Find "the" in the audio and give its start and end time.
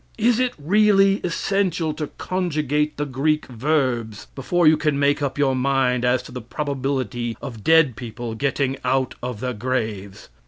2.97-3.05, 6.31-6.41